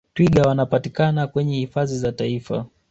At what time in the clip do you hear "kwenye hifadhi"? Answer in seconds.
1.27-1.97